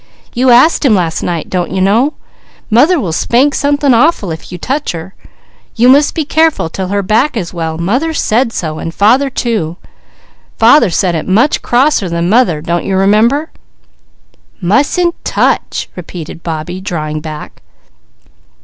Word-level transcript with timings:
You 0.33 0.49
asked 0.49 0.83
Him 0.83 0.95
last 0.95 1.21
night, 1.21 1.47
don't 1.47 1.69
you 1.69 1.79
know? 1.79 2.15
Mother 2.71 2.99
will 2.99 3.13
spank 3.13 3.53
something 3.53 3.93
awful 3.93 4.31
if 4.31 4.51
you 4.51 4.57
touch 4.57 4.93
her. 4.93 5.13
You 5.75 5.89
must 5.89 6.15
be 6.15 6.25
careful 6.25 6.69
'til 6.69 6.87
her 6.87 7.03
back 7.03 7.37
is 7.37 7.53
well, 7.53 7.77
mother 7.77 8.11
said 8.11 8.51
so, 8.51 8.79
and 8.79 8.91
father 8.95 9.29
too; 9.29 9.77
father 10.57 10.89
said 10.89 11.13
it 11.13 11.61
crosser 11.61 12.09
than 12.09 12.29
mother, 12.29 12.61
don't 12.61 12.83
you 12.83 12.97
remember?" 12.97 13.51
"Mustn't 14.59 15.23
touch!" 15.23 15.87
repeated 15.95 16.41
Bobbie, 16.41 16.81
drawing 16.81 17.19
back. 17.21 17.61